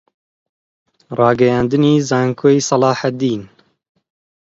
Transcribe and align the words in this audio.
ڕاگەیاندنی 1.19 1.93
زانکۆی 2.09 2.57
سەلاحەددین 2.67 3.41